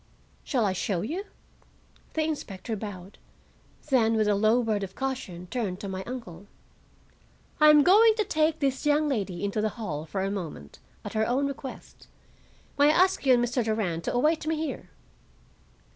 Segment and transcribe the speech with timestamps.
[0.43, 1.25] "Shall I show you?"
[2.15, 3.19] The inspector bowed,
[3.91, 6.47] then with a low word of caution turned to my uncle.
[7.59, 11.13] "I am going to take this young lady into the hall for a moment, at
[11.13, 12.07] her own request.
[12.79, 13.63] May I ask you and Mr.
[13.63, 14.89] Durand to await me here?"